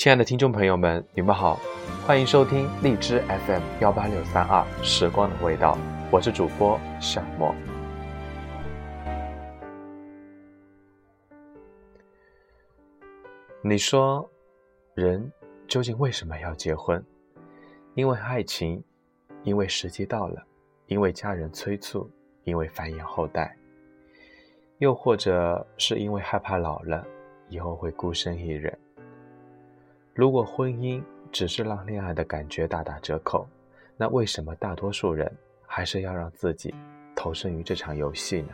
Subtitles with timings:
[0.00, 1.60] 亲爱的听众朋友们，你们好，
[2.06, 5.76] 欢迎收听荔枝 FM 幺八六三二《时光的味道》，
[6.10, 7.54] 我是主播小莫。
[13.60, 14.26] 你说，
[14.94, 15.30] 人
[15.68, 17.04] 究竟为什么要结婚？
[17.92, 18.82] 因为爱情，
[19.42, 20.42] 因为时机到了，
[20.86, 22.10] 因为家人催促，
[22.44, 23.54] 因为繁衍后代，
[24.78, 27.06] 又或者是因为害怕老了
[27.50, 28.74] 以后会孤身一人。
[30.12, 31.00] 如果婚姻
[31.30, 33.46] 只是让恋爱的感觉大打折扣，
[33.96, 35.30] 那为什么大多数人
[35.64, 36.74] 还是要让自己
[37.14, 38.48] 投身于这场游戏呢？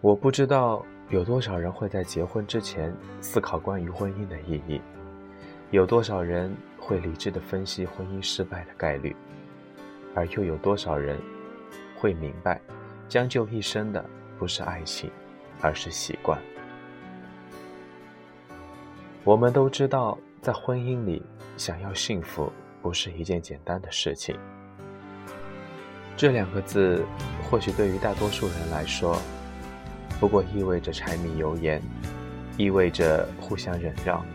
[0.00, 4.80] 我不知道有多少人会在结婚之前思考关于婚姻的意义，
[5.70, 9.14] 有多少人会理智的分析婚姻失败的概率，
[10.14, 11.20] 而又有多少人
[11.96, 12.58] 会明白，
[13.10, 14.02] 将就一生的
[14.38, 15.10] 不是爱情，
[15.60, 16.40] 而是习惯。
[19.24, 21.22] 我们都知道，在婚姻里，
[21.56, 24.36] 想要幸福不是一件简单的事情。
[26.16, 27.04] 这两个字，
[27.48, 29.16] 或许对于大多数人来说，
[30.18, 31.80] 不过意味着柴米油盐，
[32.56, 34.26] 意味着互相忍让，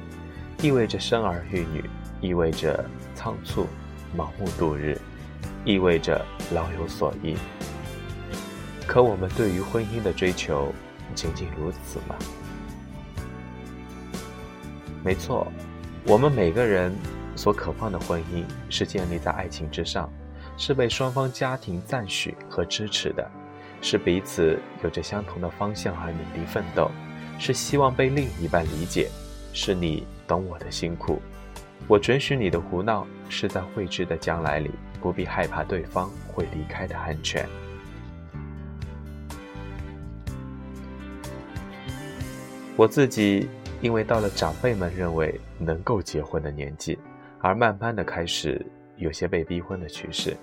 [0.61, 1.83] 意味着生儿育女，
[2.21, 3.67] 意味着仓促、
[4.15, 4.97] 盲目度日，
[5.65, 7.35] 意味着老有所依。
[8.87, 10.71] 可我们对于婚姻的追求，
[11.13, 12.15] 仅仅如此吗？
[15.07, 15.49] 没错，
[16.05, 16.93] 我们每个人
[17.33, 20.11] 所渴望的婚姻是建立在爱情之上，
[20.57, 23.25] 是被双方家庭赞许和支持的，
[23.81, 26.91] 是彼此有着相同的方向而努力奋斗，
[27.39, 29.09] 是希望被另一半理解，
[29.53, 31.21] 是你懂我的辛苦，
[31.87, 37.47] 我准许你的胡闹，是在未知的将来里不必害怕对方会离开的安全。
[42.75, 43.47] 我自己。
[43.81, 46.97] 因为到了长辈们认为能够结婚的年纪，
[47.39, 48.65] 而慢慢的开始
[48.95, 50.35] 有些被逼婚的趋势。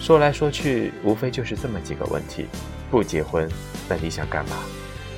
[0.00, 2.46] 说来说去，无非就是这么几个问题：
[2.90, 3.48] 不结婚，
[3.88, 4.56] 那你想干嘛？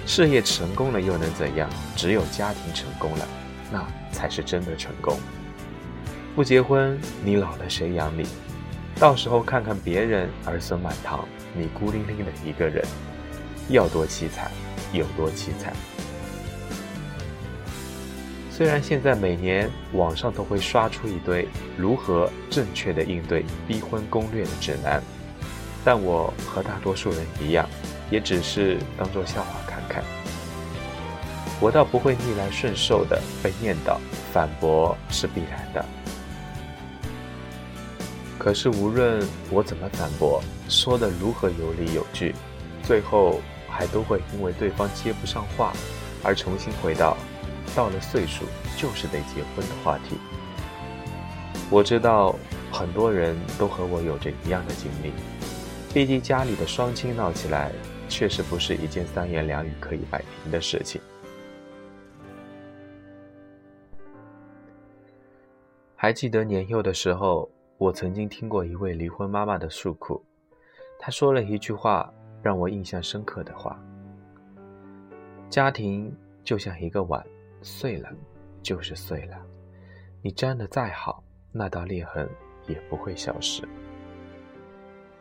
[0.06, 1.70] 事业成功了又能怎样？
[1.96, 3.28] 只有家庭成功了，
[3.72, 5.16] 那才是真的成功。
[6.34, 8.26] 不结婚，你老了谁养你？
[8.98, 12.84] 到时候看看别人儿孙满堂，你孤零零的一个人，
[13.68, 14.50] 要多凄惨，
[14.92, 15.72] 有多凄惨。
[18.56, 25.02] 虽然现在每年网上都会刷出一堆如何正确的应对逼婚攻略的指南，
[25.84, 27.68] 但我和大多数人一样，
[28.12, 30.04] 也只是当做笑话看看。
[31.60, 33.96] 我倒不会逆来顺受的被念叨，
[34.32, 35.84] 反驳是必然的。
[38.38, 42.32] 可是无论我怎么反驳，说的如何有理有据，
[42.84, 45.72] 最后还都会因为对方接不上话，
[46.22, 47.16] 而重新回到。
[47.74, 48.44] 到了岁数
[48.76, 50.16] 就是得结婚的话题，
[51.70, 52.36] 我知道
[52.72, 55.12] 很多人都和我有着一样的经历。
[55.92, 57.72] 毕竟家里的双亲闹起来，
[58.08, 61.00] 确实不是一件三言两语可以摆平的事情。
[65.96, 70.22] 还记得年幼的时候，我曾经听过一位离婚妈妈的诉苦，
[70.98, 72.12] 她说了一句话
[72.42, 73.80] 让我印象深刻的话：
[75.48, 76.14] 家庭
[76.44, 77.24] 就像一个碗。
[77.64, 78.12] 碎了，
[78.62, 79.40] 就是碎了。
[80.20, 82.28] 你粘的再好，那道裂痕
[82.68, 83.66] 也不会消失。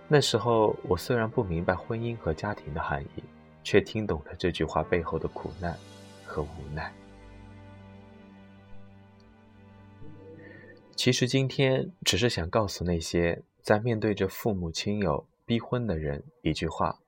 [0.10, 3.24] 那时候，我虽然不明白婚姻和家庭的含义，
[3.64, 5.74] 却听懂了这句话背后的苦难
[6.26, 6.94] 和无奈。
[10.98, 17.00] 其实，今天只是想告诉那些在面对着父母亲友逼婚的人一句话：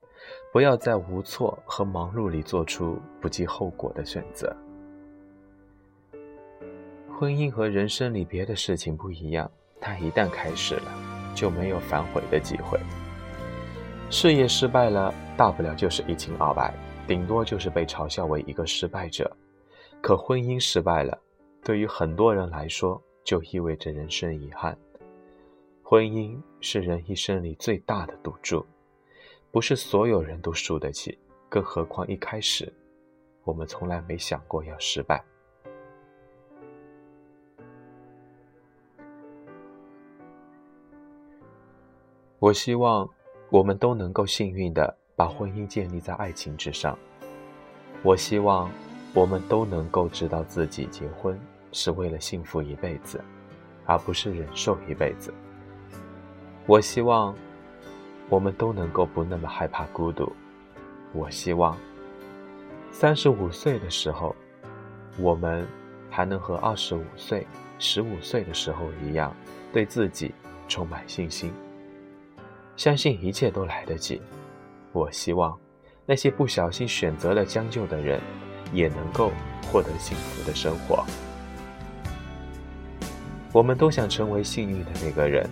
[0.53, 4.55] 不要在无措和忙碌里做出不计后果的选择。
[7.17, 9.49] 婚姻和人生里别的事情不一样，
[9.79, 10.91] 它一旦开始了，
[11.33, 12.77] 就没有反悔的机会。
[14.09, 16.73] 事业失败了，大不了就是一清二白，
[17.07, 19.31] 顶多就是被嘲笑为一个失败者。
[20.01, 21.17] 可婚姻失败了，
[21.63, 24.77] 对于很多人来说，就意味着人生遗憾。
[25.83, 28.65] 婚姻是人一生里最大的赌注，
[29.51, 31.17] 不是所有人都输得起，
[31.47, 32.73] 更何况一开始，
[33.45, 35.23] 我们从来没想过要失败。
[42.45, 43.09] 我希望
[43.49, 46.95] 我们都能够幸运的把婚姻建立在爱情之上。
[48.03, 48.69] 我希望
[49.15, 51.39] 我们都能够知道自己结婚
[51.71, 53.19] 是为了幸福一辈子，
[53.87, 55.33] 而不是忍受一辈子。
[56.67, 57.33] 我希望
[58.29, 60.31] 我们都能够不那么害怕孤独。
[61.13, 61.75] 我希望
[62.91, 64.35] 三十五岁的时候，
[65.17, 65.65] 我们
[66.11, 67.47] 还能和二十五岁、
[67.79, 69.35] 十五岁的时候一样，
[69.73, 70.31] 对自己
[70.67, 71.51] 充满信心，
[72.77, 74.21] 相信一切都来得及。
[74.91, 75.57] 我希望
[76.05, 78.19] 那些不小心选择了将就的人，
[78.73, 79.31] 也能够
[79.71, 81.05] 获得幸福的生活。
[83.51, 85.49] 我们都想成为幸运的那个人，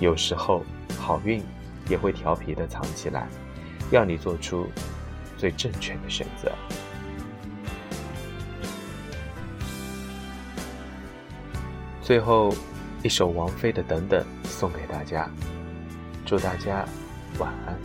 [0.00, 0.62] 有时候
[0.98, 1.42] 好运
[1.88, 3.26] 也会调皮的藏起来，
[3.90, 4.66] 让你做出
[5.38, 6.52] 最正确的选择。
[12.02, 12.54] 最后
[13.02, 15.28] 一首王菲的《等等》送给大家，
[16.26, 16.84] 祝大家
[17.38, 17.78] 晚安。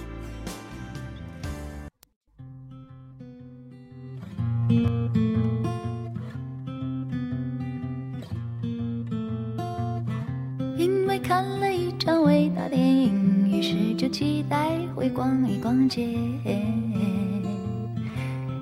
[10.75, 16.07] 因为看了一场伟大电影，于是就期待会逛一逛街。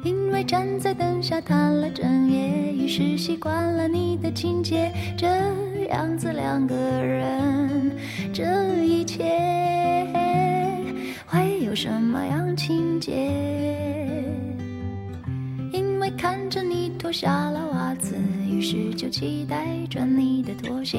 [0.04, 4.92] 因为站在灯下谈了整夜，于是习惯了你的情节。
[5.18, 5.28] 这
[5.90, 7.92] 样子两个人，
[8.32, 8.44] 这
[8.84, 9.24] 一切
[11.28, 13.12] 会有什么样情节？
[15.72, 18.16] 因为看着你脱下了袜子，
[18.50, 20.98] 于是就期待着你的拖鞋。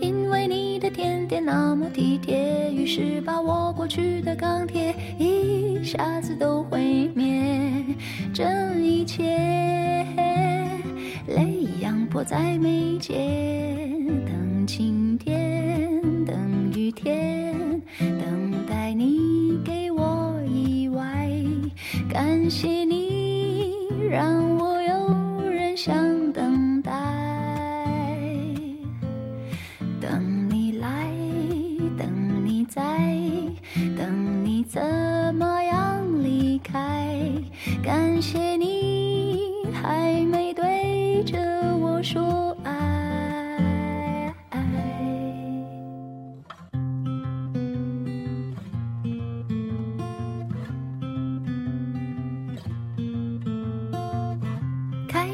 [0.00, 7.84] 因为你的甜点那么体贴，于是把我过去的钢铁一下子都毁灭。
[8.32, 8.44] 这
[8.78, 9.24] 一切
[12.10, 13.14] 迫在眉睫
[14.26, 21.30] 等晴天等雨天等待你给我意外
[22.12, 23.72] 感谢你
[24.10, 25.94] 让我有人想
[26.32, 26.90] 等待。
[30.00, 31.06] 等你来
[31.96, 32.82] 等你在
[33.96, 34.82] 等你怎
[35.36, 37.16] 么样离开
[37.84, 38.49] 感谢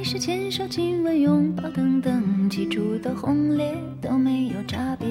[0.09, 5.09] 是牵手、亲吻、拥抱等等，记住的轰烈都没有差别。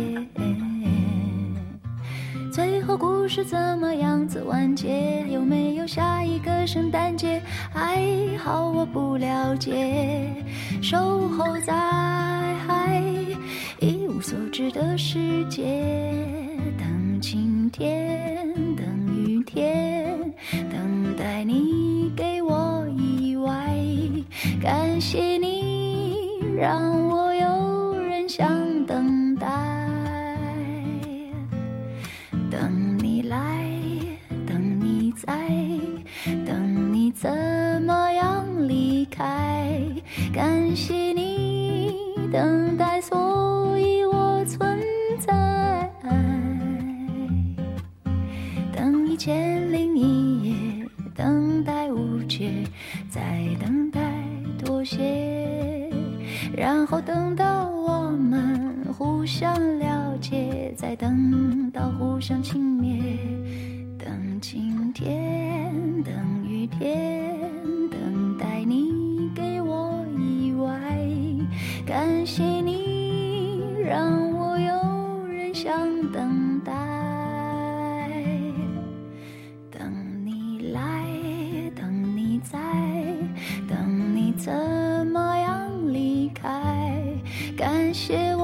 [2.50, 5.25] 最后故事怎么样子完结？
[5.30, 7.42] 有没有下一个圣诞节？
[7.74, 8.01] 还
[8.38, 10.33] 好我不了解。
[10.81, 11.74] 守候在
[13.81, 15.62] 一无所知的世界，
[16.77, 20.18] 等晴天，等雨天，
[20.71, 21.94] 等待你。
[24.65, 29.47] 感谢你，让我有人想等待。
[32.50, 33.63] 等你来，
[34.47, 35.47] 等你在，
[36.47, 37.29] 等你怎
[37.83, 39.79] 么样离开？
[40.33, 41.94] 感谢你
[42.33, 44.79] 等待，所以我存
[45.19, 45.91] 在。
[48.73, 50.56] 等一千零一夜，
[51.13, 52.63] 等待无解，
[53.12, 53.21] 在
[53.59, 54.25] 等待。
[54.65, 55.89] 妥协，
[56.57, 63.15] 然后等到我们互相了解，再等到互相轻蔑。
[63.98, 65.45] 等晴天，
[84.46, 84.54] 怎
[85.08, 86.96] 么样离开？
[87.58, 88.35] 感谢。